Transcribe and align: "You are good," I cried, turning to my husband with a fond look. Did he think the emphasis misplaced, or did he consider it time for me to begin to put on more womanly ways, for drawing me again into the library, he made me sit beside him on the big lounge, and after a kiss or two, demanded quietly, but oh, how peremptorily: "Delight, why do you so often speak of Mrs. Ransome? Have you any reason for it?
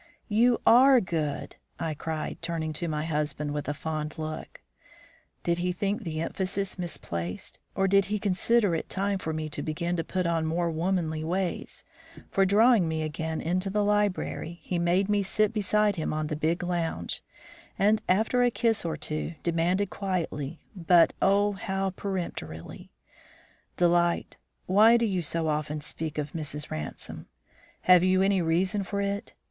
"You 0.29 0.59
are 0.65 0.99
good," 0.99 1.57
I 1.79 1.93
cried, 1.93 2.41
turning 2.41 2.73
to 2.73 2.87
my 2.87 3.05
husband 3.05 3.53
with 3.53 3.69
a 3.69 3.75
fond 3.75 4.17
look. 4.17 4.61
Did 5.43 5.59
he 5.59 5.71
think 5.71 6.01
the 6.03 6.21
emphasis 6.21 6.79
misplaced, 6.79 7.59
or 7.75 7.87
did 7.87 8.05
he 8.05 8.17
consider 8.17 8.73
it 8.73 8.89
time 8.89 9.19
for 9.19 9.31
me 9.31 9.47
to 9.49 9.61
begin 9.61 9.95
to 9.97 10.03
put 10.03 10.25
on 10.25 10.47
more 10.47 10.71
womanly 10.71 11.23
ways, 11.23 11.85
for 12.31 12.47
drawing 12.47 12.87
me 12.87 13.03
again 13.03 13.41
into 13.41 13.69
the 13.69 13.83
library, 13.83 14.57
he 14.63 14.79
made 14.79 15.07
me 15.07 15.21
sit 15.21 15.53
beside 15.53 15.97
him 15.97 16.13
on 16.13 16.25
the 16.25 16.35
big 16.35 16.63
lounge, 16.63 17.21
and 17.77 18.01
after 18.09 18.41
a 18.41 18.49
kiss 18.49 18.83
or 18.83 18.97
two, 18.97 19.35
demanded 19.43 19.91
quietly, 19.91 20.63
but 20.75 21.13
oh, 21.21 21.51
how 21.51 21.91
peremptorily: 21.91 22.89
"Delight, 23.77 24.37
why 24.65 24.97
do 24.97 25.05
you 25.05 25.21
so 25.21 25.47
often 25.47 25.79
speak 25.79 26.17
of 26.17 26.31
Mrs. 26.33 26.71
Ransome? 26.71 27.27
Have 27.81 28.03
you 28.03 28.23
any 28.23 28.41
reason 28.41 28.81
for 28.81 28.99
it? 28.99 29.35